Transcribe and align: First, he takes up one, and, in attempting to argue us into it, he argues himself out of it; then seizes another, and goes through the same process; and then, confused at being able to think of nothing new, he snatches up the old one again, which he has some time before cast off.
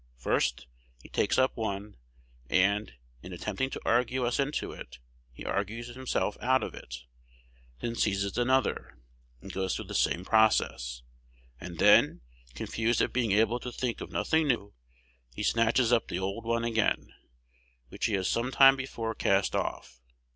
First, 0.17 0.65
he 1.03 1.09
takes 1.09 1.37
up 1.37 1.55
one, 1.55 1.95
and, 2.49 2.93
in 3.21 3.31
attempting 3.33 3.69
to 3.69 3.81
argue 3.85 4.25
us 4.25 4.39
into 4.39 4.71
it, 4.71 4.97
he 5.31 5.45
argues 5.45 5.89
himself 5.89 6.37
out 6.41 6.63
of 6.63 6.73
it; 6.73 7.03
then 7.81 7.93
seizes 7.93 8.35
another, 8.35 8.97
and 9.41 9.53
goes 9.53 9.75
through 9.75 9.85
the 9.85 9.93
same 9.93 10.25
process; 10.25 11.03
and 11.59 11.77
then, 11.77 12.21
confused 12.55 12.99
at 12.99 13.13
being 13.13 13.33
able 13.33 13.59
to 13.59 13.71
think 13.71 14.01
of 14.01 14.11
nothing 14.11 14.47
new, 14.47 14.73
he 15.35 15.43
snatches 15.43 15.93
up 15.93 16.07
the 16.07 16.17
old 16.17 16.45
one 16.45 16.63
again, 16.63 17.13
which 17.89 18.05
he 18.05 18.13
has 18.13 18.27
some 18.27 18.49
time 18.49 18.75
before 18.75 19.13
cast 19.13 19.55
off. 19.55 20.01